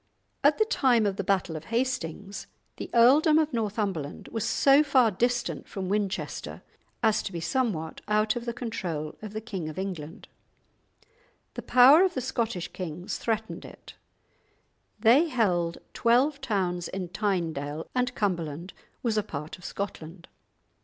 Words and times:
At 0.43 0.57
the 0.57 0.65
time 0.65 1.05
of 1.05 1.17
the 1.17 1.23
battle 1.23 1.55
of 1.55 1.65
Hastings, 1.65 2.47
the 2.77 2.89
earldom 2.95 3.37
of 3.37 3.53
Northumberland 3.53 4.29
was 4.29 4.43
so 4.43 4.81
far 4.83 5.11
distant 5.11 5.67
from 5.69 5.89
Winchester 5.89 6.63
as 7.03 7.21
to 7.21 7.31
be 7.31 7.39
somewhat 7.39 8.01
out 8.07 8.35
of 8.35 8.45
the 8.45 8.51
control 8.51 9.15
of 9.21 9.33
the 9.33 9.41
King 9.41 9.69
of 9.69 9.77
England; 9.77 10.27
the 11.53 11.61
power 11.61 12.01
of 12.03 12.15
the 12.15 12.19
Scottish 12.21 12.69
kings 12.69 13.19
threatened 13.19 13.63
it; 13.63 13.93
they 14.99 15.27
held 15.27 15.77
twelve 15.93 16.41
towns 16.41 16.87
in 16.87 17.09
Tynedale, 17.09 17.87
and 17.93 18.15
Cumberland 18.15 18.73
was 19.03 19.19
a 19.19 19.23
part 19.23 19.59
of 19.59 19.63
Scotland. 19.63 20.27